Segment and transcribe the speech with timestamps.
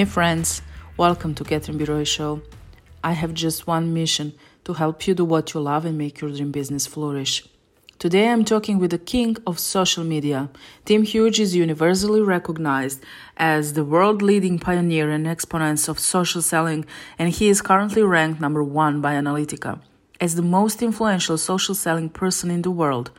[0.00, 0.62] Hey friends,
[0.96, 2.40] welcome to Catherine Biroy Show.
[3.04, 4.32] I have just one mission
[4.64, 7.46] to help you do what you love and make your dream business flourish.
[7.98, 10.48] Today I'm talking with the king of social media.
[10.86, 13.04] Tim Hughes is universally recognized
[13.36, 16.86] as the world leading pioneer and exponent of social selling,
[17.18, 19.80] and he is currently ranked number one by Onalytica
[20.18, 23.10] as the most influential social selling person in the world.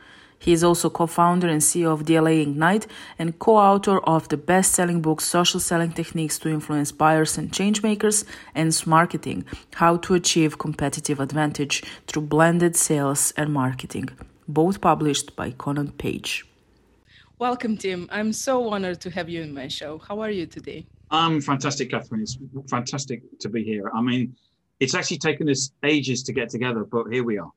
[0.42, 4.36] He is also co founder and CEO of DLA Ignite and co author of the
[4.36, 10.14] best selling book Social Selling Techniques to Influence Buyers and Changemakers and Smarketing How to
[10.14, 14.08] Achieve Competitive Advantage Through Blended Sales and Marketing,
[14.48, 16.44] both published by Kogan Page.
[17.38, 18.08] Welcome, Tim.
[18.10, 19.98] I'm so honored to have you in my show.
[19.98, 20.86] How are you today?
[21.12, 22.22] I'm fantastic, Catherine.
[22.22, 22.36] It's
[22.68, 23.92] fantastic to be here.
[23.94, 24.34] I mean,
[24.80, 27.52] it's actually taken us ages to get together, but here we are.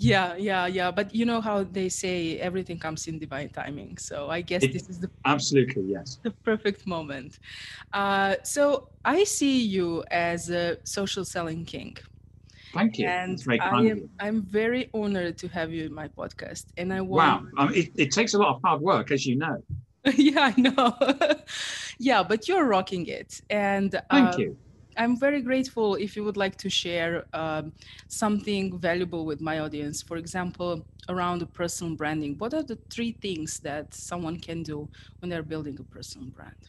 [0.00, 0.90] Yeah, yeah, yeah.
[0.90, 3.98] But you know how they say everything comes in divine timing.
[3.98, 7.38] So I guess it, this is the absolutely yes the perfect moment.
[7.92, 11.98] Uh, so I see you as a social selling king.
[12.72, 13.08] Thank you.
[13.08, 16.64] And I am I'm very honored to have you in my podcast.
[16.78, 19.36] And I want wow, um, it, it takes a lot of hard work, as you
[19.36, 19.62] know.
[20.16, 20.96] yeah, I know.
[21.98, 23.42] yeah, but you're rocking it.
[23.50, 24.56] And thank uh, you
[25.00, 27.72] I'm very grateful if you would like to share um,
[28.08, 30.02] something valuable with my audience.
[30.02, 32.36] For example, around personal branding.
[32.36, 34.86] What are the three things that someone can do
[35.20, 36.62] when they're building a personal brand?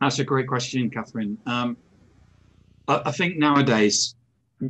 [0.00, 1.38] That's a great question, Catherine.
[1.46, 1.76] Um,
[2.88, 4.16] I, I, think nowadays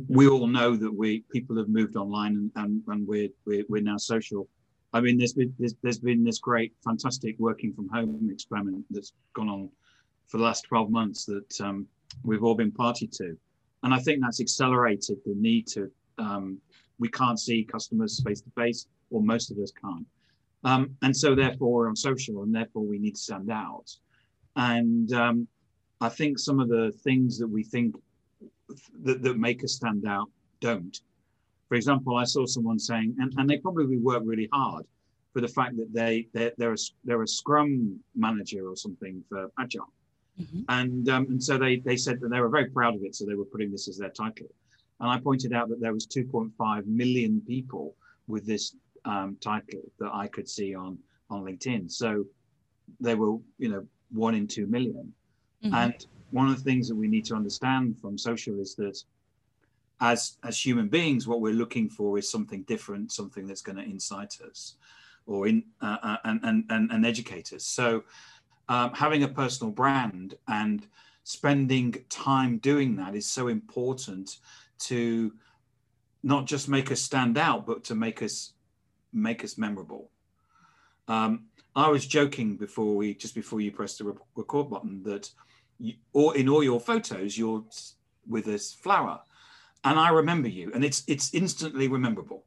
[0.07, 3.81] we all know that we people have moved online and, and, and we're, we're, we're
[3.81, 4.47] now social.
[4.93, 9.13] I mean, there's been there's, there's been this great, fantastic working from home experiment that's
[9.33, 9.69] gone on
[10.27, 11.87] for the last 12 months that um,
[12.23, 13.37] we've all been party to.
[13.83, 16.57] And I think that's accelerated the need to, um,
[16.99, 20.05] we can't see customers face to face, or most of us can't.
[20.63, 23.85] Um, and so therefore we're on social and therefore we need to stand out.
[24.55, 25.47] And um,
[26.01, 27.95] I think some of the things that we think
[29.03, 30.29] that, that make us stand out
[30.59, 30.99] don't.
[31.69, 34.85] For example, I saw someone saying, and, and they probably work really hard
[35.33, 39.51] for the fact that they they're, they're, a, they're a scrum manager or something for
[39.59, 39.93] agile
[40.41, 40.61] Mm-hmm.
[40.69, 43.25] And um, and so they they said that they were very proud of it, so
[43.25, 44.47] they were putting this as their title.
[44.99, 47.95] And I pointed out that there was 2.5 million people
[48.27, 48.75] with this
[49.05, 50.97] um, title that I could see on
[51.29, 51.91] on LinkedIn.
[51.91, 52.25] So
[52.99, 55.13] they were, you know, one in two million.
[55.63, 55.75] Mm-hmm.
[55.75, 59.01] And one of the things that we need to understand from social is that
[60.01, 63.83] as as human beings, what we're looking for is something different, something that's going to
[63.83, 64.75] incite us,
[65.25, 67.65] or in uh, uh, and, and and and educate us.
[67.65, 68.03] So
[68.69, 70.85] um, having a personal brand and
[71.23, 74.37] spending time doing that is so important
[74.79, 75.33] to
[76.23, 78.53] not just make us stand out, but to make us
[79.13, 80.11] make us memorable.
[81.07, 81.45] Um,
[81.75, 85.29] I was joking before we just before you press the record button that
[85.79, 87.63] you, or in all your photos you're
[88.27, 89.21] with this flower,
[89.83, 92.45] and I remember you, and it's it's instantly rememberable.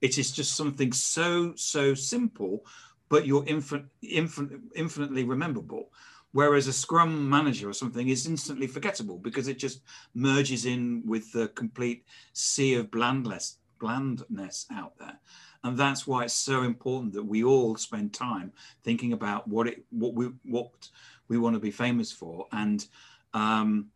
[0.00, 2.66] It is just something so so simple,
[3.08, 5.90] but you're infin- infin- infinitely rememberable.
[6.32, 9.80] Whereas a Scrum manager or something is instantly forgettable because it just
[10.14, 15.18] merges in with the complete sea of blandness, blandness out there.
[15.64, 18.52] And that's why it's so important that we all spend time
[18.84, 20.88] thinking about what it, what we, what
[21.28, 22.86] we want to be famous for, and
[23.34, 23.86] um,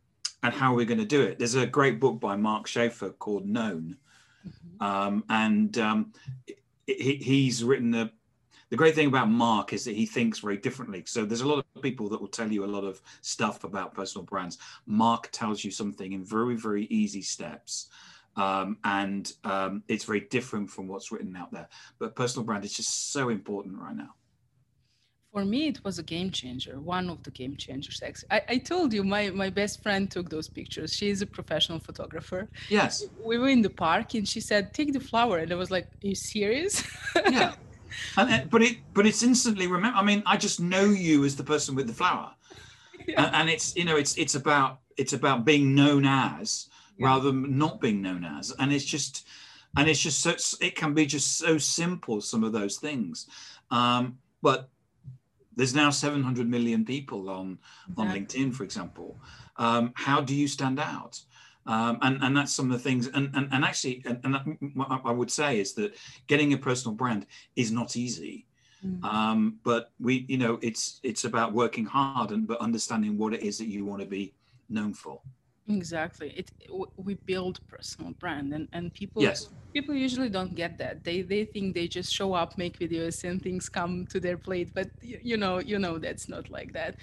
[0.43, 1.39] and how we're going to do it.
[1.39, 3.97] There's a great book by Mark Schaefer called Known,
[4.47, 4.85] mm-hmm.
[4.85, 6.13] um, and um,
[6.87, 8.11] he, he's written a
[8.71, 11.03] the great thing about Mark is that he thinks very differently.
[11.07, 13.95] So there's a lot of people that will tell you a lot of stuff about
[13.95, 14.59] personal brands.
[14.87, 17.89] Mark tells you something in very, very easy steps.
[18.37, 21.69] Um, and um, it's very different from what's written out there.
[21.99, 24.15] But personal brand is just so important right now.
[25.33, 28.03] For me, it was a game changer, one of the game changers.
[28.31, 30.93] I, I told you my, my best friend took those pictures.
[30.93, 32.49] She is a professional photographer.
[32.69, 33.05] Yes.
[33.25, 35.39] We were in the park and she said, Take the flower.
[35.39, 36.85] And I was like, Are you serious?
[37.17, 37.55] Yeah.
[38.17, 41.45] and, but it but it's instantly remember i mean i just know you as the
[41.45, 42.33] person with the flower.
[43.07, 43.25] Yeah.
[43.25, 47.07] and, and, it's you know it's it's about it's about being known as yeah.
[47.07, 48.53] rather than not being known as.
[48.59, 49.27] And it's just
[49.77, 53.27] and it's just so it can be just so simple some of those things.
[53.71, 54.69] Um, but
[55.57, 57.59] there's now 700 million people on
[57.97, 59.19] on linkedin for example.
[59.57, 61.21] Um, how do you stand out
[61.67, 65.01] um, and and that's some of the things and and, and actually and, and what
[65.05, 65.95] I would say is that
[66.27, 67.27] getting a personal brand
[67.57, 68.47] is not easy.
[68.85, 69.05] Mm.
[69.05, 73.43] um, but we you know it's it's about working hard and but understanding what it
[73.43, 74.33] is that you want to be
[74.71, 75.21] known for.
[75.69, 76.31] Exactly.
[76.31, 76.51] It
[76.97, 79.49] we build personal brand and and people yes.
[79.73, 81.05] people usually don't get that.
[81.05, 84.71] They they think they just show up make videos and things come to their plate
[84.75, 86.97] but you, you know you know that's not like that.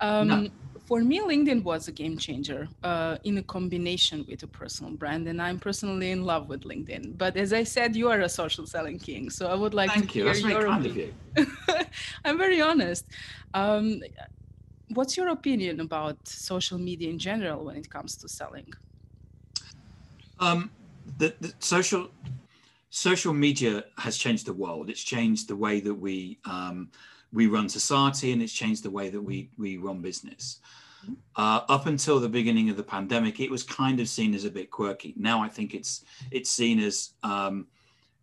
[0.00, 0.48] Um, no.
[0.84, 5.26] For me, LinkedIn was a game changer uh, in a combination with a personal brand,
[5.28, 7.16] and I'm personally in love with LinkedIn.
[7.16, 10.10] But as I said, you are a social selling king, so I would like Thank
[10.10, 10.24] to you.
[10.24, 11.14] hear That's very your kind opinion.
[11.36, 11.44] of
[11.76, 11.84] you.
[12.24, 13.06] I'm very honest.
[13.54, 14.02] Um,
[14.90, 18.70] what's your opinion about social media in general when it comes to selling?
[20.38, 20.70] Um,
[21.18, 22.10] the, the social
[22.90, 24.90] social media has changed the world.
[24.90, 26.90] It's changed the way that we um,
[27.34, 30.60] we run society, and it's changed the way that we we run business.
[31.36, 34.50] Uh, up until the beginning of the pandemic, it was kind of seen as a
[34.50, 35.12] bit quirky.
[35.16, 37.66] Now I think it's it's seen as um,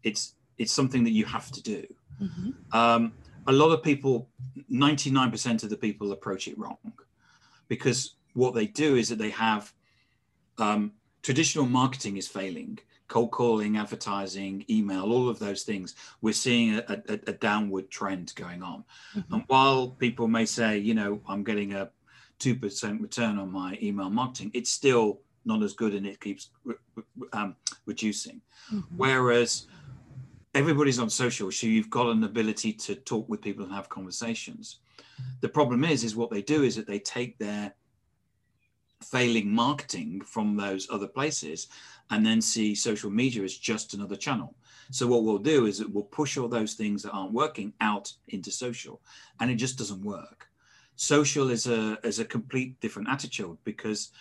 [0.04, 1.86] it's it's something that you have to do.
[2.22, 2.78] Mm-hmm.
[2.78, 3.14] Um,
[3.48, 4.30] a lot of people,
[4.72, 6.78] 99% of the people approach it wrong
[7.68, 9.74] because what they do is that they have
[10.60, 10.92] um,
[11.24, 12.78] traditional marketing is failing
[13.14, 15.88] cold calling advertising email all of those things
[16.22, 18.80] we're seeing a, a, a downward trend going on
[19.16, 19.26] Mhm.
[19.34, 21.84] and while people may say you know i'm getting a
[22.40, 25.08] 2% return on my email marketing it's still
[25.44, 26.76] not as good and it keeps re-
[27.34, 27.56] um,
[27.86, 28.38] reducing
[28.72, 28.84] Mhm.
[29.04, 29.68] Whereas
[30.62, 34.66] everybody's on social, so you've got an ability to talk with people and have conversations.
[35.42, 37.74] The problem is, is what they do is that they take their
[39.04, 41.68] failing marketing from those other places
[42.10, 44.56] and then see social media as just another channel.
[44.92, 48.14] So what we'll do is that we'll push all those things that aren't working out
[48.28, 49.02] into social,
[49.40, 50.48] and it just doesn't work.
[50.98, 54.12] Social is a is a complete different attitude because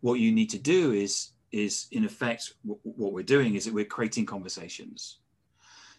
[0.00, 3.74] what you need to do is is in effect w- what we're doing is that
[3.74, 5.18] we're creating conversations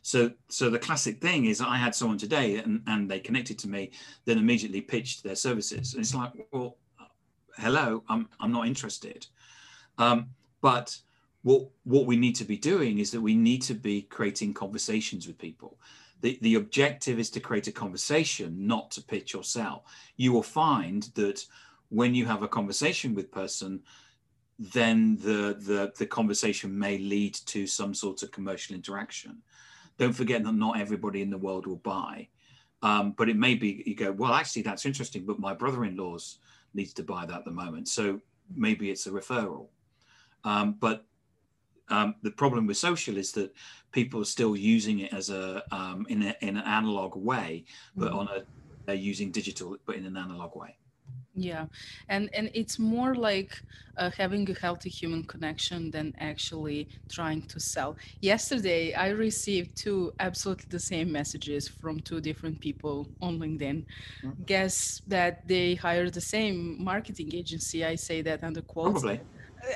[0.02, 3.68] so so the classic thing is i had someone today and, and they connected to
[3.68, 3.92] me
[4.26, 6.78] then immediately pitched their services and it's like well
[7.58, 9.28] hello i'm i'm not interested
[10.00, 10.28] um,
[10.62, 10.98] but
[11.44, 15.28] what what we need to be doing is that we need to be creating conversations
[15.28, 15.78] with people
[16.22, 19.86] the, the objective is to create a conversation not to pitch or sell
[20.18, 21.46] you will find that
[21.90, 23.82] when you have a conversation with person
[24.60, 29.38] then the, the the conversation may lead to some sort of commercial interaction.
[29.98, 32.28] Don't forget that not everybody in the world will buy,
[32.82, 34.34] um, but it may be you go well.
[34.34, 36.40] Actually, that's interesting, but my brother-in-law's
[36.74, 38.20] needs to buy that at the moment, so
[38.56, 39.70] maybe it's a referral.
[40.44, 41.06] Um, but
[41.90, 43.54] um, the problem with social is that
[43.92, 47.66] people are still using it as a um, in a, in an analog way,
[47.98, 48.18] but Mhm.
[48.20, 48.46] on a
[48.86, 50.78] they're using digital, but in an analog way.
[51.40, 51.68] Yeah,
[52.10, 53.62] and and it's more like
[53.96, 57.96] uh, having a healthy human connection than actually trying to sell.
[58.22, 63.86] Yesterday, I received two absolutely the same messages from two different people on LinkedIn.
[64.24, 64.46] Mm.
[64.48, 67.86] Guess that they hired the same marketing agency.
[67.86, 69.02] I say that under quotes.
[69.02, 69.22] Probably.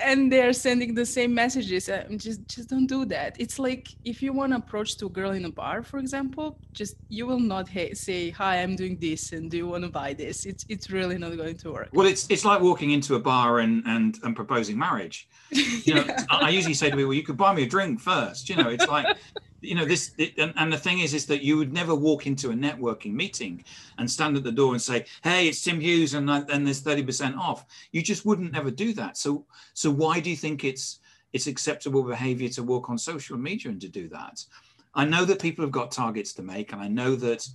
[0.04, 4.22] And they're sending the same messages uh, just just don't do that it's like if
[4.24, 7.39] you want to approach to a girl in a bar for example just you will
[7.39, 10.66] not ha- say hi i'm doing this and do you want to buy this it's
[10.69, 13.83] it's really not going to work Well, it's it's like walking into a bar and
[13.86, 15.28] and and proposing marriage.
[15.88, 16.25] You know, Yeah.
[16.29, 18.50] I I usually say to people, Well, "You could buy me a drink first.
[18.50, 19.05] You know, it's like,
[19.62, 20.12] you know, this.
[20.18, 23.13] It, and, and the thing is, is that you would never walk into a networking
[23.13, 23.63] meeting
[23.98, 27.03] and stand at the door and say, "Hey, it's Tim Hughes, and then there's thirty
[27.03, 29.18] percent off." You just wouldn't ever do that.
[29.18, 31.00] So so why do you think it's
[31.32, 34.44] it's acceptable behavior to walk on social media and to do that?
[34.94, 37.48] I know that people have got targets to make, and I know that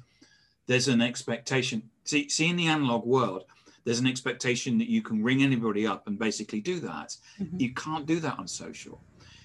[0.66, 1.82] there's an expectation.
[2.04, 3.44] See, see in the analog world,
[3.84, 7.16] there's an expectation that you can ring anybody up and basically do that.
[7.38, 7.60] Mhm.
[7.60, 9.02] You can't do that on social,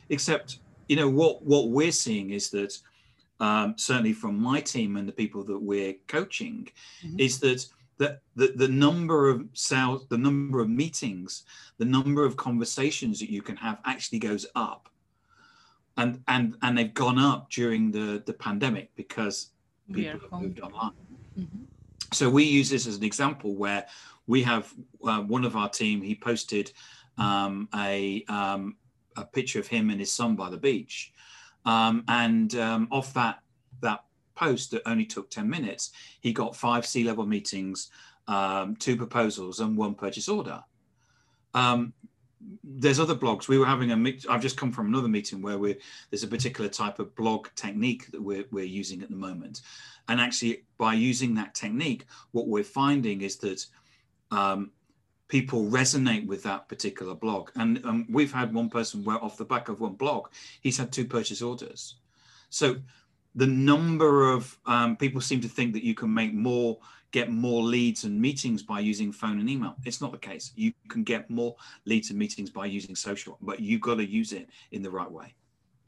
[0.09, 0.59] except
[0.91, 2.77] you know what what we're seeing is that
[3.39, 6.67] um, certainly from my team and the people that we're coaching,
[7.05, 7.17] Mhm.
[7.27, 7.65] is that
[8.01, 11.43] that the, the number of sales, the number of meetings,
[11.77, 14.89] the number of conversations that you can have actually goes up,
[15.95, 19.35] and and and they've gone up during the the pandemic because
[19.93, 20.93] people have moved online
[21.39, 21.63] Mhm.
[22.19, 23.83] so we use this as an example where
[24.27, 24.63] we have
[25.09, 26.67] uh, one of our team he posted
[27.17, 28.77] um, a, um,
[29.15, 31.11] a picture of him and his son by the beach.
[31.65, 33.39] Um, and um, off that
[33.81, 34.03] that
[34.35, 35.91] post that only took 10 minutes
[36.21, 37.91] he got five C-level meetings
[38.27, 40.63] um, two proposals and one purchase order.
[41.53, 41.93] Um,
[42.63, 43.47] there's other blogs.
[43.47, 45.77] We were having a meet i've just come from another meeting where we're,
[46.09, 49.61] there's a particular type of blog technique that we're, we're using at the moment.
[50.07, 53.65] And actually, by using that technique, what we're finding is that
[54.31, 54.71] um,
[55.31, 57.49] people resonate with that particular blog.
[57.55, 60.27] And um, we've had one person where, off the back of one blog,
[60.59, 61.95] he's had two purchase orders.
[62.49, 62.75] So
[63.33, 66.77] the number of um, people seem to think that you can make more,
[67.11, 69.77] get more leads and meetings by using phone and email.
[69.85, 70.51] It's not the case.
[70.55, 74.33] You can get more leads and meetings by using social, but you've got to use
[74.33, 75.33] it in the right way.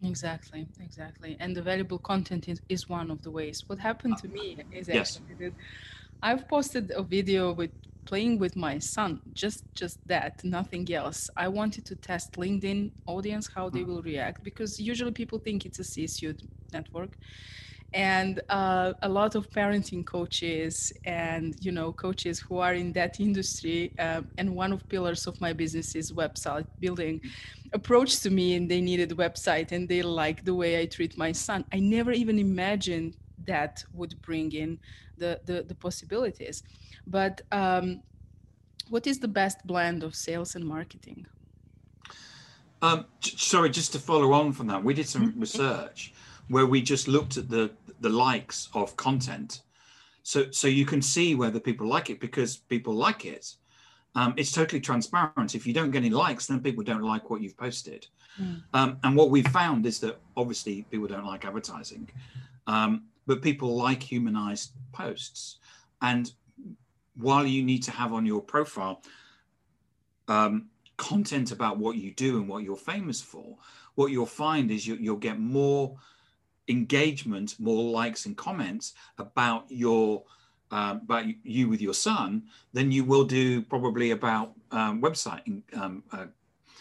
[0.01, 1.35] Exactly, exactly.
[1.41, 3.65] And the valuable content is, is one of the ways.
[3.67, 5.19] What happened to me is Yes.
[5.19, 5.53] actually that
[6.21, 7.71] I've posted a video with
[8.05, 11.29] playing with my son, just just that, nothing else.
[11.38, 13.88] I wanted to test LinkedIn audience how they mm.
[13.88, 16.41] will react because usually people think it's a C-suite
[16.72, 17.17] network,
[17.93, 23.19] and uh, a lot of parenting coaches and you know coaches who are in that
[23.19, 27.22] industry uh, and one of pillars of my business is website building
[27.74, 31.17] approached to me and they needed a website and they like the way i treat
[31.17, 34.79] my son i never even imagined that would bring in
[35.17, 36.63] the the, the possibilities.
[37.08, 38.01] But um,
[38.89, 41.25] what is the best blend of sales and marketing?
[42.82, 45.39] Um, sorry just to follow on from that we did some mm-hmm.
[45.39, 46.13] research
[46.50, 49.62] where we just looked at the the likes of content.
[50.24, 53.55] So so you can see whether people like it because people like it.
[54.15, 55.55] Um, it's totally transparent.
[55.55, 58.08] If you don't get any likes then people don't like what you've posted.
[58.41, 58.63] Mm.
[58.74, 62.10] um, and what we've found is that obviously people don't like advertising.
[62.65, 65.58] Um, but people like humanized posts
[66.01, 66.32] and
[67.15, 69.01] while you need to have on your profile
[70.27, 73.58] um, content about what you do and what you're famous for
[73.96, 75.96] what you'll find is you, you'll get more
[76.68, 80.24] engagement, more likes and comments about your
[80.72, 85.62] um, about you with your son than you will do probably about um, website.
[85.74, 86.25] Um, uh,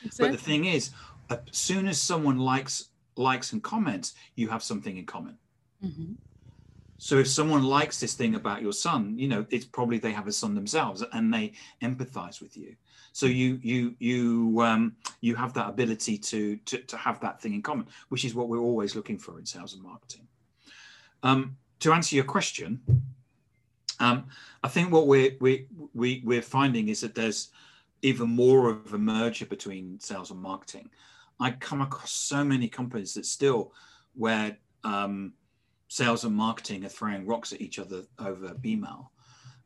[0.02, 0.10] exactly.
[0.18, 0.90] But the thing is,
[1.28, 5.36] as soon as someone likes likes and comments, you have something in common.
[5.84, 6.12] Mm-hmm.
[7.02, 10.28] So if someone likes this thing about your son, you know, it's probably they have
[10.28, 11.50] a son themselves and they
[11.82, 12.76] empathize with you.
[13.12, 17.54] So you you you um, you have that ability to, to to have that thing
[17.54, 20.28] in common, which is what we're always looking for in sales and marketing.
[21.24, 22.80] Um, to answer your question,
[23.98, 24.28] um,
[24.62, 27.48] I think what we're we, we we're finding is that there's
[28.02, 30.88] even more of a merger between sales and marketing.
[31.40, 33.72] I come across so many companies that still
[34.14, 35.32] where um,
[35.92, 39.12] sales and marketing are throwing rocks at each other over email.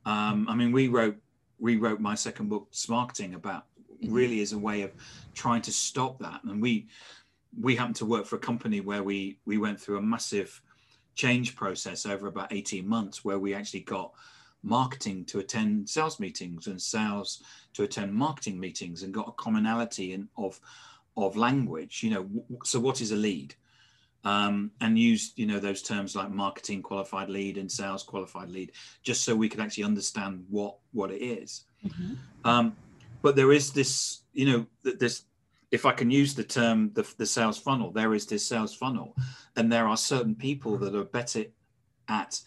[0.04, 1.16] Um, I mean, we wrote
[1.61, 3.66] rewrote my second book, Smarketing, about
[4.02, 4.12] mm-hmm.
[4.12, 4.90] really as a way of
[5.35, 6.42] trying to stop that.
[6.42, 6.88] And we
[7.56, 10.61] we happened to work for a company where we we went through a massive
[11.14, 14.12] change process over about 18 months where we actually got
[14.64, 17.40] marketing to attend sales meetings and sales
[17.73, 20.59] to attend marketing meetings and got a commonality in, of
[21.16, 22.28] of language you know
[22.64, 23.54] so what is a lead
[24.26, 28.73] um, and use you know those terms like marketing qualified lead and sales qualified lead
[29.04, 31.64] just so we could actually understand what what it is.
[31.87, 32.14] Mm-hmm.
[32.45, 32.76] Um,
[33.23, 35.23] but there is this you know this
[35.71, 39.14] if I can use the term the, the sales funnel there is this sales funnel
[39.54, 41.45] and there are certain people that are better
[42.09, 42.40] at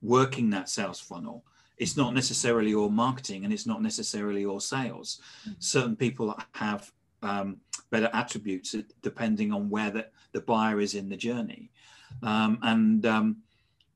[0.00, 1.44] working that sales funnel
[1.76, 5.52] it's not necessarily all marketing and it's not necessarily all sales mm-hmm.
[5.58, 6.90] certain people have
[7.22, 7.58] um,
[7.90, 11.70] better attributes depending on where the, the buyer is in the journey.
[12.22, 13.36] Um, and, um,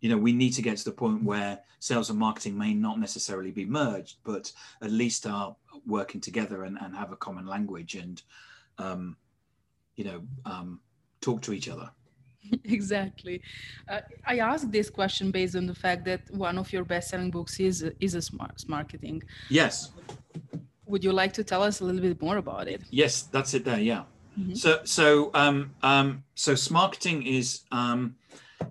[0.00, 2.98] you know, we need to get to the point where sales and marketing may not
[2.98, 4.52] necessarily be merged, but
[4.82, 8.22] at least are working together and, and have a common language and,
[8.78, 9.16] um,
[9.96, 10.80] you know, um,
[11.20, 11.90] talk to each other.
[12.64, 13.40] Exactly.
[13.88, 17.58] Uh, I asked this question based on the fact that one of your best-selling books
[17.58, 19.22] is is a Smarketing.
[19.48, 19.90] Yes
[20.86, 22.82] would you like to tell us a little bit more about it?
[22.90, 23.80] Yes, that's it there.
[23.80, 24.02] Yeah.
[24.38, 24.54] Mm-hmm.
[24.54, 28.16] So so um, um, so Smarketing is um,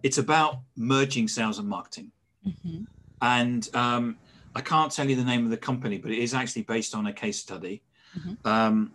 [0.02, 2.12] it's about merging sales and marketing,
[2.46, 2.84] mm-hmm.
[3.22, 4.18] and um,
[4.56, 7.08] I can't tell you the name of the company, but it is actually based on
[7.08, 7.82] a case study.
[8.18, 8.48] Mm-hmm.
[8.48, 8.92] Um,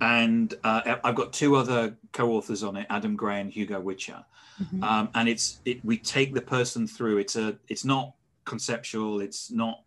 [0.00, 4.24] and uh, I've got two other co-authors on it, Adam Gray and Hugo Whicher.
[4.60, 4.82] Mm-hmm.
[4.82, 7.18] Um, and it's it, we take the person through.
[7.18, 8.14] It's a it's not
[8.44, 9.20] conceptual.
[9.20, 9.82] It's not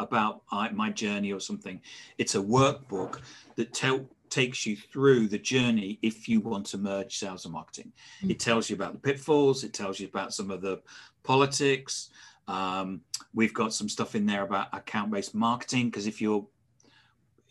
[0.00, 0.42] about
[0.72, 1.80] my journey or something.
[2.18, 3.20] It's a workbook
[3.56, 7.92] that tell, takes you through the journey if you want to merge sales and marketing.
[8.18, 8.30] Mm-hmm.
[8.30, 10.80] It tells you about the pitfalls, it tells you about some of the
[11.22, 12.10] politics.
[12.48, 13.02] Um,
[13.34, 16.46] we've got some stuff in there about account based marketing because if you're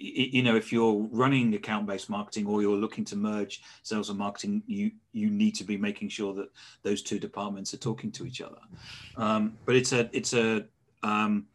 [0.02, 4.18] you know if you're running account based marketing or you're looking to merge sales and
[4.18, 6.50] marketing you you need to be making sure that
[6.84, 8.62] those two departments are talking to each other
[9.18, 10.66] um, but it's a it's a
[11.04, 11.46] um,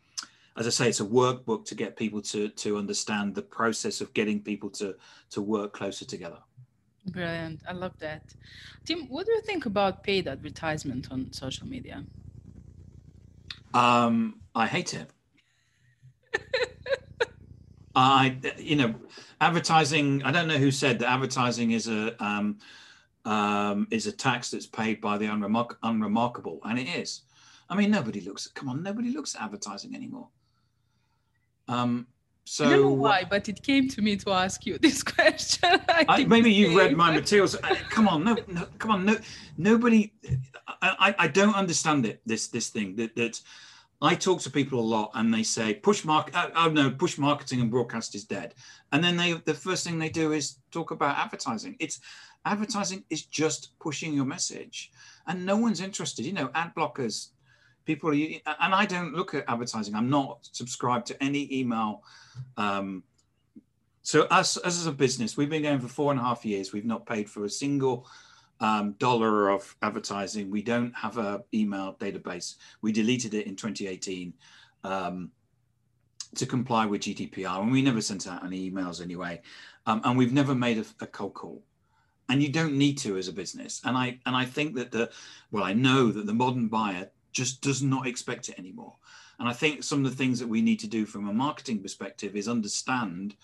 [0.56, 4.14] as I say, it's a workbook to get people to to understand the process of
[4.14, 4.94] getting people to
[5.30, 6.38] to work closer together.
[7.06, 7.60] Brilliant.
[7.68, 8.34] I love that.
[8.84, 12.04] Tim, what do you think about paid advertisement on social media?
[13.74, 15.10] Um, I hate it.
[17.96, 18.94] I, you know,
[19.40, 20.22] advertising.
[20.22, 22.58] I don't know who said that advertising is a um,
[23.24, 27.22] um, is a tax that's paid by the unremark- unremarkable, and it is.
[27.68, 28.46] I mean, nobody looks.
[28.46, 30.28] Come on, nobody looks at advertising anymore.
[31.68, 32.06] Um,
[32.44, 35.80] so I don't know why, but it came to me to ask you this question.
[35.88, 37.56] I, maybe you read my materials.
[37.56, 39.16] Uh, come on, no, no, come on, no,
[39.56, 40.12] nobody.
[40.82, 42.20] I, I don't understand it.
[42.26, 43.40] This this thing that that
[44.02, 47.16] I talk to people a lot and they say push mark oh, oh no push
[47.16, 48.54] marketing and broadcast is dead
[48.92, 52.00] and then they the first thing they do is talk about advertising it's
[52.44, 54.90] advertising is just pushing your message
[55.26, 57.28] and no one's interested you know ad blockers
[57.84, 62.02] people are and I don't look at advertising I'm not subscribed to any email
[62.56, 63.02] um,
[64.02, 66.84] so us, as a business we've been going for four and a half years we've
[66.84, 68.06] not paid for a single
[68.60, 70.50] um, dollar of advertising.
[70.50, 72.56] We don't have a email database.
[72.80, 74.32] We deleted it in 2018
[74.84, 75.30] um,
[76.36, 79.42] to comply with GDPR, and we never sent out any emails anyway.
[79.86, 81.62] Um, and we've never made a, a cold call.
[82.28, 83.82] And you don't need to as a business.
[83.84, 85.10] And I and I think that the
[85.50, 88.94] well, I know that the modern buyer just does not expect it anymore.
[89.38, 91.80] And I think some of the things that we need to do from a marketing
[91.82, 93.36] perspective is understand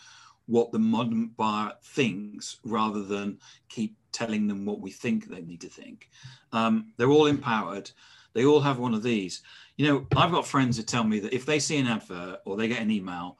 [0.46, 5.60] what the modern buyer thinks rather than keep telling them what we think they need
[5.60, 6.08] to think.
[6.52, 7.90] Um, they're all empowered.
[8.32, 9.42] They all have one of these.
[9.76, 12.56] You know, I've got friends that tell me that if they see an advert or
[12.56, 13.38] they get an email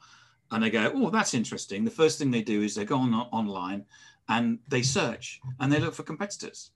[0.51, 3.13] and they go, oh, that's interesting, the first thing they do is they go on
[3.13, 3.85] online
[4.27, 6.71] and they search and they look for competitors.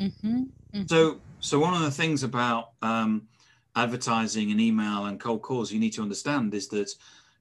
[0.00, 0.42] Mm-hmm.
[0.74, 0.82] Mm-hmm.
[0.86, 3.28] So, so one of the things about um,
[3.76, 6.92] advertising and email and cold calls you need to understand is that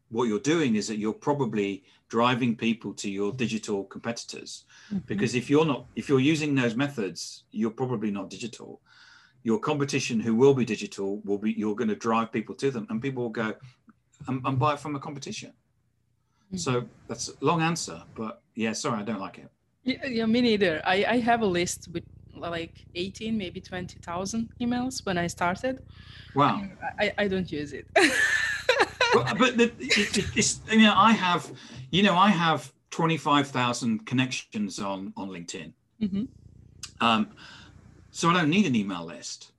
[0.10, 5.00] what you're doing is that you're probably driving people to your digital competitors mm-hmm.
[5.06, 8.82] because if you're not if you're using those methods you're probably not digital
[9.44, 12.88] your competition who will be digital will be you're going to drive people to them
[12.90, 13.54] and people will go
[14.28, 16.58] and, and buy from a competition mm-hmm.
[16.58, 19.50] so that's a long answer but yeah sorry i don't like it
[19.84, 22.04] yeah, yeah me neither i i have a list with
[22.40, 25.80] like 18 maybe 20000 emails when i started
[26.36, 26.64] wow
[27.00, 27.86] i i don't use it
[29.14, 31.52] but, but the, it, it's, you know, I have,
[31.92, 35.74] you know, I have 25,000 connections on, on LinkedIn.
[36.02, 36.24] Mm-hmm.
[37.02, 37.30] Um,
[38.12, 39.52] so I don't need an email list.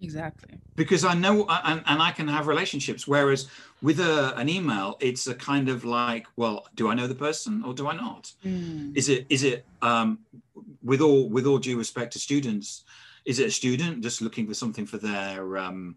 [0.00, 0.58] Exactly.
[0.76, 3.06] Because I know, and, and I can have relationships.
[3.06, 3.48] Whereas
[3.82, 7.62] with a, an email, it's a kind of like, well, do I know the person
[7.64, 8.32] or do I not?
[8.44, 8.96] Mm.
[8.96, 10.18] Is it, is it, um,
[10.82, 12.84] with all, with all due respect to students,
[13.24, 15.96] is it a student just looking for something for their, um,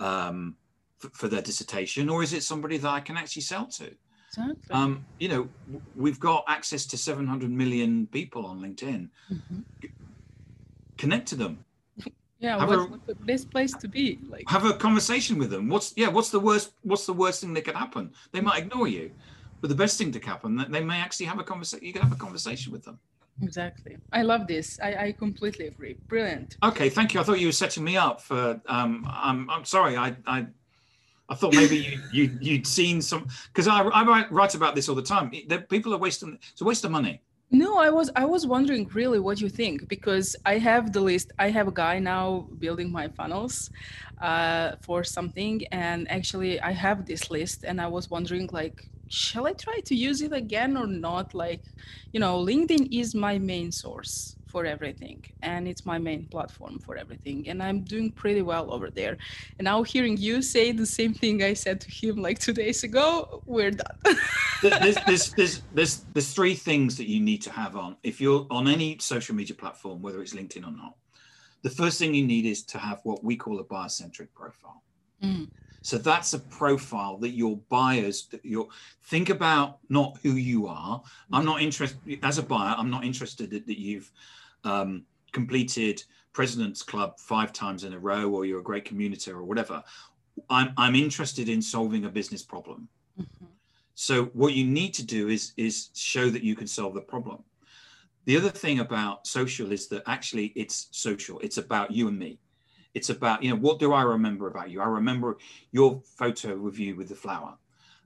[0.00, 0.56] um,
[0.98, 3.90] for, their dissertation, or is it somebody that I can actually sell to?
[4.28, 4.54] Exactly.
[4.70, 5.48] Um, you know,
[5.96, 9.08] we've got access to 700 million people on LinkedIn.
[9.32, 9.60] Mm-hmm.
[10.98, 11.64] Connect to them.
[12.40, 14.18] Yeah, have what's, a, what's the best place to be?
[14.28, 15.68] Like, have a conversation with them.
[15.68, 16.08] What's yeah?
[16.08, 16.72] What's the worst?
[16.82, 18.12] What's the worst thing that could happen?
[18.32, 19.10] They might ignore you,
[19.60, 21.86] but the best thing to happen that they may actually have a conversation.
[21.86, 22.98] You can have a conversation with them.
[23.42, 23.96] Exactly.
[24.12, 24.78] I love this.
[24.82, 25.96] I, I completely agree.
[26.08, 26.56] Brilliant.
[26.62, 27.20] Okay, thank you.
[27.20, 28.60] I thought you were setting me up for.
[28.66, 29.98] Um, I'm I'm sorry.
[29.98, 30.46] I I
[31.28, 34.94] I thought maybe you, you you'd seen some because I, I write about this all
[34.94, 35.30] the time.
[35.46, 37.20] The, people are wasting it's a waste of money.
[37.52, 41.32] No, I was I was wondering really what you think because I have the list.
[41.38, 43.70] I have a guy now building my funnels
[44.18, 49.46] uh, for something, and actually I have this list, and I was wondering like, shall
[49.48, 51.34] I try to use it again or not?
[51.34, 51.64] Like,
[52.12, 56.96] you know, LinkedIn is my main source for everything and it's my main platform for
[56.96, 59.16] everything and i'm doing pretty well over there.
[59.58, 62.84] And now hearing you say the same thing i said to him like two days
[62.84, 63.96] ago we're done.
[64.62, 68.46] There's, there's, there's, there's, there's three things that you need to have on if you're
[68.50, 70.94] on any social media platform whether it's linkedin or not.
[71.62, 74.82] The first thing you need is to have what we call a buyer-centric profile.
[75.22, 75.48] Mm.
[75.82, 78.68] So that's a profile that your buyers, that your
[79.04, 81.02] think about not who you are.
[81.32, 82.74] I'm not interested as a buyer.
[82.76, 84.10] I'm not interested that, that you've
[84.64, 89.44] um, completed President's Club five times in a row, or you're a great communicator, or
[89.44, 89.82] whatever.
[90.48, 92.88] I'm, I'm interested in solving a business problem.
[93.20, 93.46] Mm-hmm.
[93.94, 97.42] So what you need to do is is show that you can solve the problem.
[98.24, 101.38] The other thing about social is that actually it's social.
[101.40, 102.38] It's about you and me.
[102.94, 104.80] It's about you know what do I remember about you?
[104.80, 105.38] I remember
[105.70, 107.56] your photo review with the flower,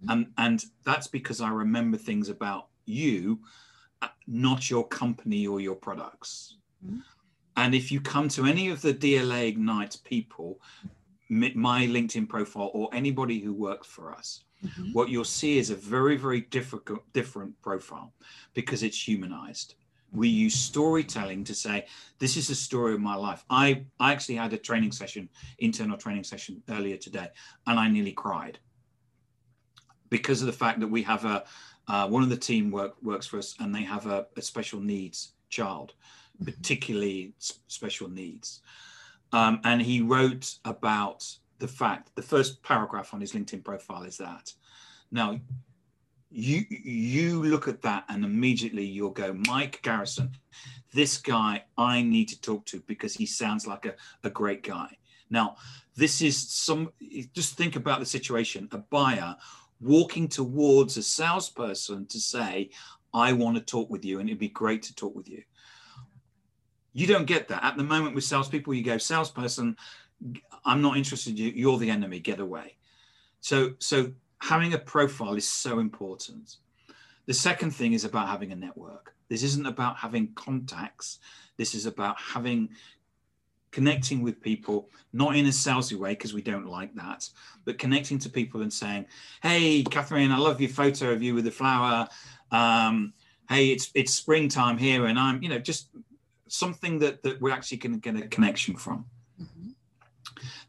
[0.02, 0.10] mm-hmm.
[0.10, 3.40] and and that's because I remember things about you
[4.26, 6.56] not your company or your products.
[6.84, 6.98] Mm-hmm.
[7.56, 10.60] And if you come to any of the DLA Ignite people,
[11.28, 14.92] my LinkedIn profile, or anybody who works for us, mm-hmm.
[14.92, 18.12] what you'll see is a very, very difficult, different profile
[18.54, 19.74] because it's humanized.
[20.14, 21.86] We use storytelling to say,
[22.18, 23.44] this is the story of my life.
[23.50, 27.28] I, I actually had a training session, internal training session earlier today,
[27.66, 28.58] and I nearly cried
[30.10, 31.44] because of the fact that we have a,
[31.88, 34.80] uh, one of the team work, works for us, and they have a, a special
[34.80, 35.94] needs child,
[36.36, 36.44] mm-hmm.
[36.44, 37.34] particularly
[37.66, 38.60] special needs.
[39.32, 41.26] Um, and he wrote about
[41.58, 44.52] the fact the first paragraph on his LinkedIn profile is that.
[45.10, 45.40] Now,
[46.34, 50.32] you you look at that and immediately you'll go, Mike Garrison,
[50.92, 53.94] this guy I need to talk to because he sounds like a,
[54.24, 54.96] a great guy.
[55.30, 55.56] Now,
[55.96, 56.90] this is some,
[57.34, 59.36] just think about the situation a buyer
[59.80, 62.70] walking towards a salesperson to say,
[63.12, 65.42] I want to talk with you and it'd be great to talk with you.
[66.92, 67.62] You don't get that.
[67.62, 69.76] At the moment with salespeople, you go, salesperson,
[70.64, 71.50] I'm not interested you.
[71.50, 72.18] You're the enemy.
[72.18, 72.76] Get away.
[73.40, 76.56] So, so having a profile is so important.
[77.26, 79.14] The second thing is about having a network.
[79.28, 81.18] This isn't about having contacts.
[81.56, 82.70] This is about having
[83.74, 87.28] connecting with people, not in a salesy way because we don't like that,
[87.64, 89.04] but connecting to people and saying,
[89.42, 92.08] "Hey, Catherine, I love your photo of you with the flower.
[92.52, 93.14] Um,
[93.48, 95.88] hey, it's it's springtime here, and I'm, you know, just
[96.46, 99.06] something that that we're actually going to get a connection from."
[99.42, 99.70] Mm-hmm.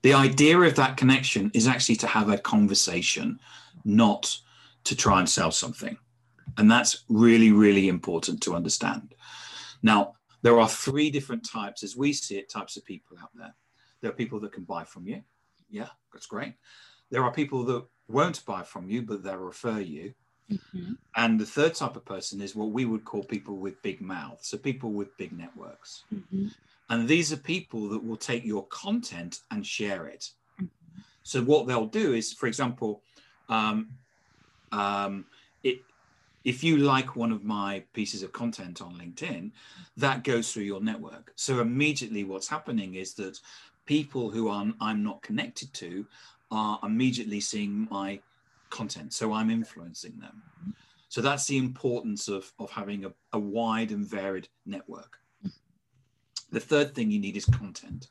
[0.06, 3.40] The idea of that connection is actually to have a conversation,
[3.86, 4.38] not
[4.84, 5.98] to try and sell something.
[6.60, 9.16] And that's really, really important to understand.
[9.82, 10.14] Now,
[10.44, 13.56] there are three different types, as we see it, types of people out there.
[14.02, 15.24] There are people that can buy from you.
[15.72, 16.54] Yeah, that's great.
[17.10, 20.14] There are people that won't buy from you, but they'll refer you.
[20.52, 20.94] Mm-hmm.
[21.16, 24.50] And the third type of person is what we would call people with big mouths,
[24.50, 26.04] so people with big networks.
[26.14, 26.50] Mm-hmm.
[26.90, 30.30] And these are people that will take your content and share it.
[30.62, 31.02] Mm-hmm.
[31.24, 33.02] So what they'll do is, for example,
[33.50, 33.90] um,
[34.72, 35.26] um,
[35.64, 35.80] it
[36.44, 39.52] if you like one of my pieces of content on LinkedIn,
[39.98, 41.34] that goes through your network.
[41.36, 43.40] So immediately what's happening is that
[43.88, 46.06] people who I'm, I'm not connected to
[46.52, 48.20] are immediately seeing my
[48.70, 49.12] content.
[49.14, 50.44] So I'm influencing them.
[51.10, 55.18] So that's the importance of, of having a, a wide and varied network.
[56.56, 58.08] The third thing you need is content.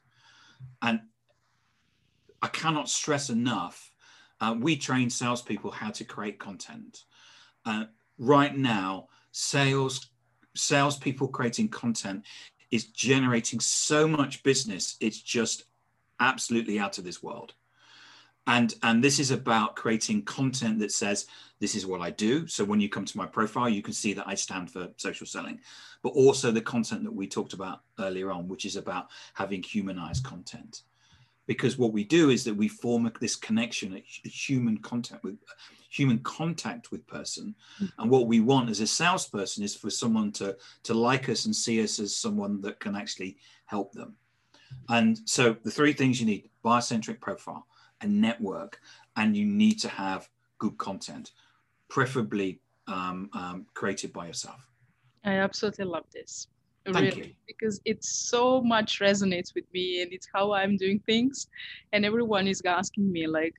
[0.83, 1.01] And
[2.43, 3.91] I cannot stress enough,
[4.39, 7.05] uh, we train salespeople how to create content.
[7.65, 7.85] Uh,
[8.19, 10.11] right now, sales
[10.55, 12.27] salespeople creating content
[12.71, 14.99] is generating so much business.
[15.01, 15.65] It's just
[16.21, 17.55] absolutely out of this world.
[18.47, 21.27] And, and this is about creating content that says,
[21.61, 22.47] this is what I do.
[22.47, 25.27] So when you come to my profile, you can see that I stand for social
[25.27, 25.61] selling,
[26.03, 30.25] but also the content that we talked about earlier on, which is about having humanized
[30.25, 30.83] content.
[31.47, 35.37] Because what we do is that we form this connection, a human contact with
[35.91, 37.55] human contact with person.
[37.77, 38.03] Mm-hmm.
[38.03, 41.55] And what we want as a salesperson is for someone to, to like us and
[41.55, 44.17] see us as someone that can actually help them.
[44.89, 47.67] And so the three things you need buyer-centric profile,
[48.05, 48.81] a network,
[49.17, 51.33] and you need to have good content,
[51.89, 54.69] preferably um, um, created by yourself.
[55.25, 56.49] I absolutely love this.
[56.85, 57.35] Thank really, you.
[57.47, 61.49] because it so much resonates with me and it's how I'm doing things.
[61.95, 63.55] And everyone is asking me, like,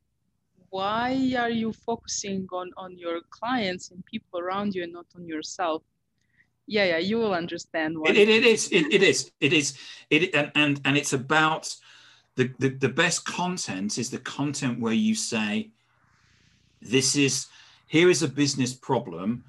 [0.70, 5.26] why are you focusing on on your clients and people around you and not on
[5.26, 5.82] yourself
[6.68, 9.78] yeah yeah you will understand why it, it, it is it, it is it is
[10.10, 11.74] it and and, and it's about
[12.36, 15.72] the, the the best content is the content where you say
[16.82, 17.48] this is
[17.88, 19.44] here is a business problem.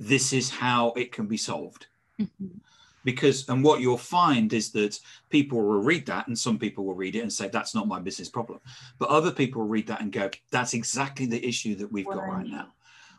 [0.00, 1.86] This is how it can be solved.
[2.20, 2.58] Mm-hmm.
[3.04, 4.98] Because and what you'll find is that
[5.30, 8.00] people will read that and some people will read it and say that's not my
[8.00, 8.58] business problem.
[8.98, 12.26] But other people will read that and go that's exactly the issue that we've got
[12.26, 12.72] right now.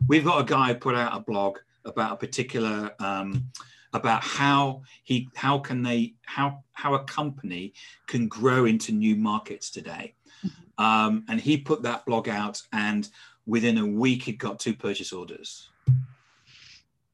[0.07, 3.49] We've got a guy who put out a blog about a particular um,
[3.93, 7.73] about how he how can they how how a company
[8.08, 10.13] can grow into new markets today
[10.45, 10.84] mm-hmm.
[10.84, 13.10] um, and he put that blog out and
[13.45, 15.69] within a week he got two purchase orders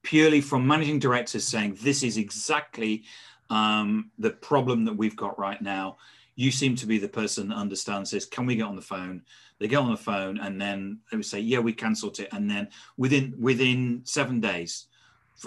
[0.03, 3.03] purely from managing directors saying this is exactly
[3.49, 5.97] um, the problem that we've got right now.
[6.35, 8.25] You seem to be the person that understands this.
[8.25, 9.21] Can we get on the phone?
[9.59, 12.29] They get on the phone and then they would say, "Yeah, we can sort it."
[12.31, 14.87] And then within within seven days,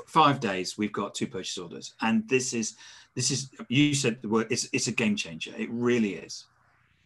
[0.07, 1.95] five days, we've got two purchase orders.
[2.01, 2.77] And this is
[3.15, 4.47] this is you said the word.
[4.51, 5.53] It's it's a game changer.
[5.57, 6.47] It really is.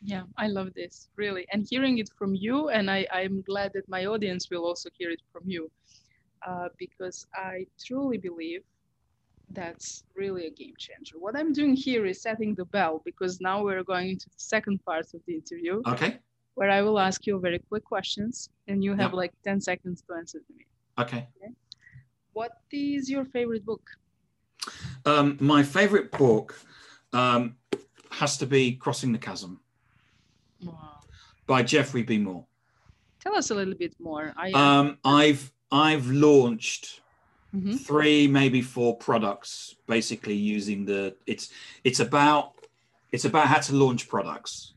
[0.03, 3.89] Yeah, I love this really, and hearing it from you, and I I'm glad that
[3.89, 5.71] my audience will also hear it from you
[6.47, 8.63] uh, because I truly believe
[9.53, 11.19] that's really a game changer.
[11.19, 14.85] What I'm doing here is setting the bell because now we're going into the second
[14.85, 15.83] part of the interview.
[15.87, 16.19] Okay.
[16.55, 20.15] Where I will ask you very quick questions and you have like 10 seconds to
[20.15, 20.67] answer to me.
[20.99, 21.29] Okay.
[21.43, 21.53] okay.
[22.33, 23.83] What is your favorite book?
[25.05, 26.59] Um, my favorite book
[27.13, 27.57] um,
[28.11, 29.61] has to be Crossing the Chasm
[30.63, 31.01] wow.
[31.47, 32.19] by Geoffrey B.
[32.19, 32.45] Moore.
[33.21, 34.33] Tell us a little bit more.
[34.37, 37.01] I, um, I've I've launched
[37.55, 37.75] mm-hmm.
[37.75, 41.51] three, maybe four products, basically using the it's
[41.85, 42.55] it's about
[43.13, 44.75] it's about how to launch products.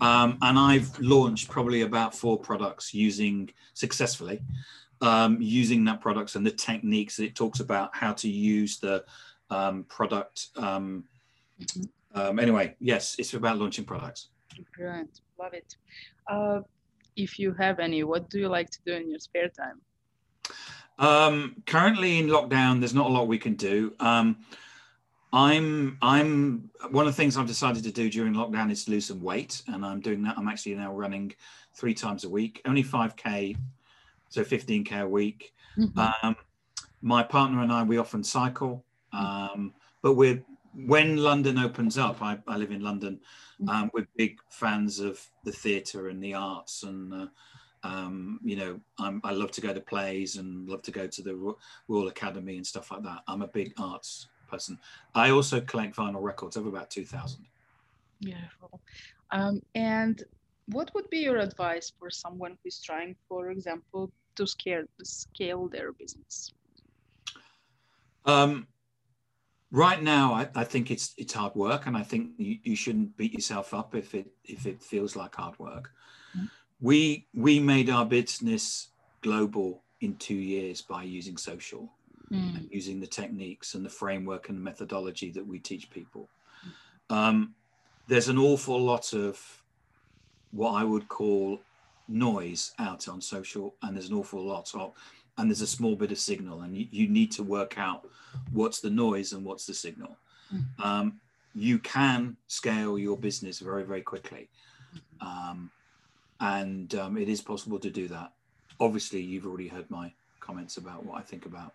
[0.00, 4.40] Um, and I've launched probably about four products using successfully
[5.02, 9.04] um, using that products and the techniques that it talks about how to use the
[9.50, 10.48] um, product.
[10.56, 11.04] Um,
[11.60, 11.82] mm-hmm.
[12.14, 14.28] Um, anyway, yes, it's about launching products.
[14.76, 15.76] Brilliant, love it.
[16.28, 16.60] Uh,
[17.16, 19.80] if you have any, what do you like to do in your spare time?
[20.98, 23.94] Um, currently in lockdown, there's not a lot we can do.
[23.98, 24.36] Um,
[25.32, 29.06] I'm I'm one of the things I've decided to do during lockdown is to lose
[29.06, 30.36] some weight, and I'm doing that.
[30.36, 31.34] I'm actually now running
[31.74, 33.56] three times a week, only 5k,
[34.32, 35.54] so 15k a week.
[35.78, 36.26] Mm-hmm.
[36.26, 36.36] Um,
[37.02, 40.42] my partner and I we often cycle, um, but we're
[40.74, 42.22] when London opens up.
[42.22, 43.20] I, I live in London.
[43.60, 43.68] Mm-hmm.
[43.68, 47.26] Um, we're big fans of the theatre and the arts, and uh,
[47.82, 51.22] um, you know I'm, i love to go to plays and love to go to
[51.22, 51.54] the
[51.88, 53.22] Royal Academy and stuff like that.
[53.28, 54.78] I'm a big arts person.
[55.14, 56.56] I also collect vinyl records.
[56.56, 57.44] I have about two thousand.
[58.20, 58.80] Beautiful.
[59.30, 60.22] Um, and
[60.66, 65.92] what would be your advice for someone who's trying, for example, to scale scale their
[65.92, 66.52] business?
[68.24, 68.68] Um,
[69.70, 73.16] right now, I, I, think it's it's hard work, and I think you, you shouldn't
[73.16, 75.90] beat yourself up if it if it feels like hard work.
[76.36, 76.46] Mm-hmm.
[76.80, 78.88] We we made our business
[79.22, 81.92] global in two years by using social
[82.30, 82.56] mm.
[82.56, 86.28] and using the techniques and the framework and the methodology that we teach people.
[87.10, 87.16] Mm.
[87.16, 87.54] Um,
[88.08, 89.62] there's an awful lot of
[90.50, 91.60] what I would call
[92.12, 94.92] noise out on social, and there's an awful lot of,
[95.38, 98.08] and there's a small bit of signal, and you, you need to work out
[98.52, 100.16] what's the noise and what's the signal.
[100.54, 100.84] Mm.
[100.84, 101.20] Um,
[101.54, 104.48] you can scale your business very, very quickly.
[105.20, 105.70] Um,
[106.40, 108.32] and um, it is possible to do that.
[108.80, 111.72] Obviously, you've already heard my comments about what I think about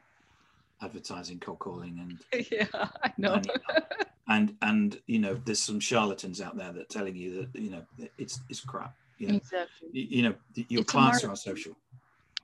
[0.81, 3.33] advertising, cold calling, and yeah, I know.
[3.33, 3.45] And,
[4.27, 7.81] and, and you know, there's some charlatans out there that telling you that you know
[8.17, 8.95] it's it's crap.
[9.17, 9.89] You know, exactly.
[9.91, 11.75] You, know, your it's clients are social.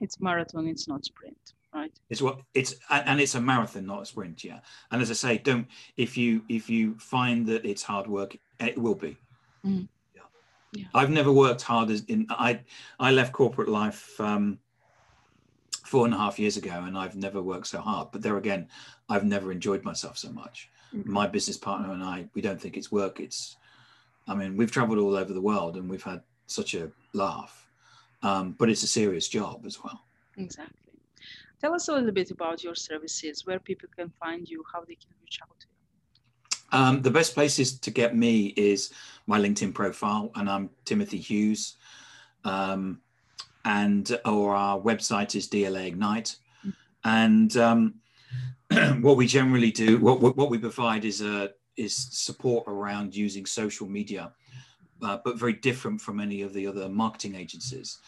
[0.00, 0.66] It's marathon.
[0.66, 1.92] It's not sprint, right?
[2.10, 4.42] It's what it's and it's a marathon, not a sprint.
[4.44, 4.58] Yeah.
[4.90, 8.76] And as I say, don't if you if you find that it's hard work, it
[8.76, 9.16] will be.
[9.64, 9.88] Mm.
[10.14, 10.22] Yeah.
[10.72, 10.86] yeah.
[10.94, 12.60] I've never worked hard as in I
[12.98, 14.20] I left corporate life.
[14.20, 14.58] Um,
[15.84, 18.08] four and a half years ago and I've never worked so hard.
[18.10, 18.68] But there again,
[19.08, 20.70] I've never enjoyed myself so much.
[20.94, 21.12] Mm-hmm.
[21.12, 23.20] My business partner and I, we don't think it's work.
[23.20, 23.56] It's,
[24.26, 27.68] I mean, we've traveled all over the world and we've had such a laugh,
[28.22, 30.04] um, but it's a serious job as well.
[30.36, 30.92] Exactly.
[31.60, 34.96] Tell us a little bit about your services, where people can find you, how they
[34.96, 36.78] can reach out to you.
[36.78, 38.92] Um, the best places to get me is
[39.26, 41.76] my LinkedIn profile, and I'm Timothy Hughes.
[42.44, 43.00] Um,
[43.64, 46.36] and or our website is DLA Ignite.
[47.04, 47.94] And um,
[49.00, 53.88] what we generally do, what, what we provide is a is support around using social
[53.88, 54.32] media,
[55.04, 57.98] uh, but very different from any of the other marketing agencies.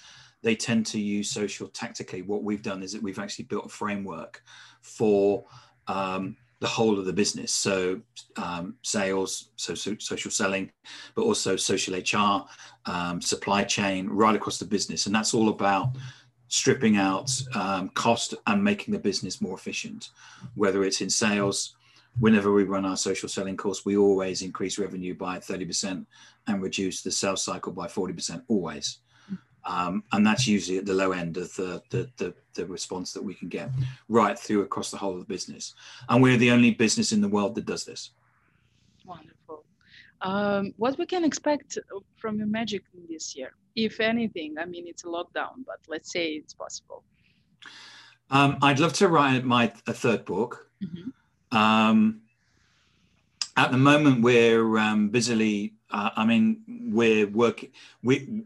[0.42, 2.22] They tend to use social tactically.
[2.22, 4.42] What we've done is that we've actually built a framework
[4.80, 5.44] for
[5.88, 7.52] um, the whole of the business.
[7.52, 8.00] So
[8.36, 10.70] um, sales, so, so, social selling,
[11.14, 12.46] but also social HR,
[12.90, 15.06] um, supply chain, right across the business.
[15.06, 15.96] And that's all about
[16.48, 20.10] stripping out um, cost and making the business more efficient,
[20.54, 21.75] whether it's in sales.
[22.18, 26.06] Whenever we run our social selling course, we always increase revenue by 30%
[26.46, 28.98] and reduce the sales cycle by 40%, always.
[29.66, 33.22] Um, and that's usually at the low end of the, the, the, the, response that
[33.22, 33.68] we can get
[34.08, 35.74] right through across the whole of the business.
[36.08, 38.10] And we're the only business in the world that does this.
[39.04, 39.64] Wonderful.
[40.22, 41.78] Um, what we can expect
[42.16, 44.54] from your magic this year, if anything?
[44.56, 47.02] I mean, it's a lockdown, but let's say it's possible.
[48.30, 50.70] Um, I'd love to write my a third book.
[50.82, 51.10] Mm-hmm.
[51.52, 52.22] Um,
[53.56, 55.74] at the moment, we're um, busily.
[55.90, 57.70] Uh, I mean, we're working.
[58.02, 58.44] We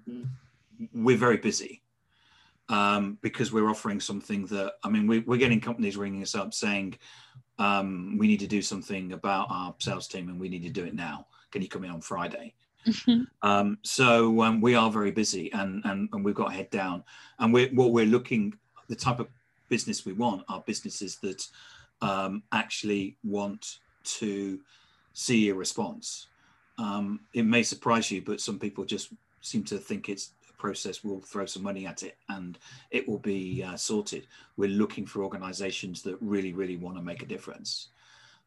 [0.95, 1.83] we're very busy
[2.69, 6.55] um, because we're offering something that I mean we, are getting companies ringing us up
[6.55, 6.97] saying
[7.59, 10.85] um, we need to do something about our sales team and we need to do
[10.85, 11.27] it now.
[11.51, 12.55] Can you come in on Friday?
[12.87, 13.23] Mm-hmm.
[13.43, 17.05] Um, so um, we are very busy and, and and we've got head down
[17.39, 18.55] and we're what we're looking
[18.89, 19.29] the type of
[19.69, 21.47] business we want are businesses that
[22.03, 24.61] um, actually want to
[25.13, 26.29] see a response.
[26.79, 31.05] Um, it may surprise you, but some people just seem to think it's a process,
[31.05, 32.59] we'll throw some money at it and
[32.91, 34.27] it will be uh, sorted.
[34.57, 37.89] We're looking for organizations that really, really want to make a difference.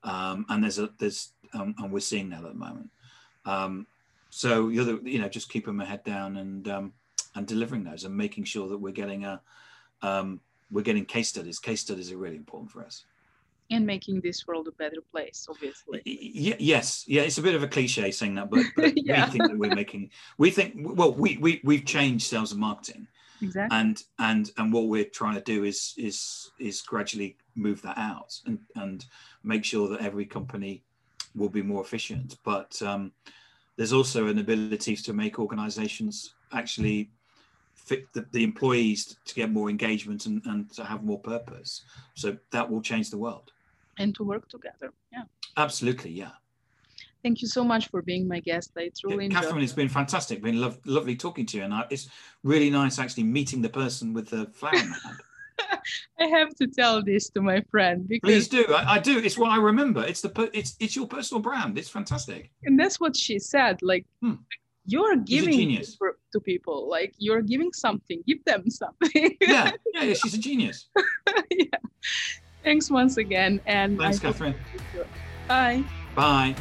[0.04, 2.90] Um, and there's a, there's, um, and we're seeing that at the moment.
[3.46, 3.88] Um,
[4.30, 6.94] so the other, you know, just keeping my head down and, um,
[7.36, 9.42] and delivering those and making sure that we're getting a,
[10.72, 11.60] we're getting case studies.
[11.60, 13.06] Case studies are really important for us
[13.74, 17.64] and making this world a better place obviously y- yes yeah it's a bit of
[17.64, 19.26] a cliche saying that but, but yeah.
[19.26, 23.08] we think that we're making we think well we, we we've changed sales and marketing
[23.42, 27.98] exactly and and and what we're trying to do is is is gradually move that
[27.98, 29.06] out and and
[29.44, 30.84] make sure that every company
[31.36, 33.12] will be more efficient but um
[33.76, 37.10] there's also an ability to make organizations actually
[37.84, 41.84] fit the, the employees to get more engagement and, and to have more purpose.
[42.16, 43.52] So that will change the world.
[43.98, 44.92] And to work together.
[45.12, 45.24] Yeah.
[45.58, 46.12] Absolutely.
[46.12, 46.32] Yeah.
[47.24, 48.72] Thank you so much for being my guest.
[48.78, 49.64] I truly yeah, Catherine, it.
[49.64, 50.42] it's been fantastic.
[50.42, 52.10] Been lo- lovely talking to you, and I, it's
[52.44, 55.18] really nice actually meeting the person with the flower in the hand.
[56.20, 58.66] I have to tell this to my friend because please do.
[58.74, 59.20] I, I, do.
[59.20, 60.04] It's what I remember.
[60.04, 61.78] It's the it's it's your personal brand.
[61.78, 62.52] It's fantastic.
[62.64, 63.82] And that's what she said.
[63.82, 64.36] Like hmm.
[64.86, 65.82] you're giving
[66.34, 66.90] to people.
[66.90, 68.22] Like you're giving something.
[68.28, 69.38] Give them something.
[69.42, 70.14] yeah, yeah, yeah.
[70.14, 70.90] She's a genius.
[71.52, 71.66] yeah.
[72.64, 74.56] Thanks once again, and thanks, Catherine.
[75.48, 75.84] Bye.
[76.16, 76.56] Bye.